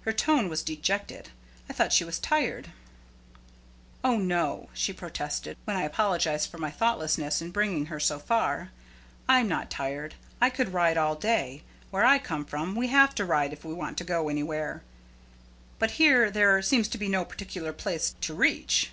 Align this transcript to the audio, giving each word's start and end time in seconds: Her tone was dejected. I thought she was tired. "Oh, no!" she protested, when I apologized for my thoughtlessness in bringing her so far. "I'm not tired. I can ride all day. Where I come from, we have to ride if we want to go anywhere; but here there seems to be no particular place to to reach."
Her 0.00 0.12
tone 0.12 0.48
was 0.48 0.64
dejected. 0.64 1.28
I 1.68 1.72
thought 1.72 1.92
she 1.92 2.02
was 2.04 2.18
tired. 2.18 2.72
"Oh, 4.02 4.16
no!" 4.16 4.68
she 4.74 4.92
protested, 4.92 5.56
when 5.64 5.76
I 5.76 5.82
apologized 5.84 6.50
for 6.50 6.58
my 6.58 6.72
thoughtlessness 6.72 7.40
in 7.40 7.52
bringing 7.52 7.86
her 7.86 8.00
so 8.00 8.18
far. 8.18 8.72
"I'm 9.28 9.46
not 9.46 9.70
tired. 9.70 10.16
I 10.40 10.50
can 10.50 10.72
ride 10.72 10.96
all 10.98 11.14
day. 11.14 11.62
Where 11.92 12.04
I 12.04 12.18
come 12.18 12.44
from, 12.44 12.74
we 12.74 12.88
have 12.88 13.14
to 13.14 13.24
ride 13.24 13.52
if 13.52 13.64
we 13.64 13.72
want 13.72 13.96
to 13.98 14.02
go 14.04 14.28
anywhere; 14.28 14.82
but 15.78 15.92
here 16.02 16.32
there 16.32 16.60
seems 16.62 16.88
to 16.88 16.98
be 16.98 17.06
no 17.06 17.24
particular 17.24 17.72
place 17.72 18.10
to 18.10 18.20
to 18.26 18.34
reach." 18.34 18.90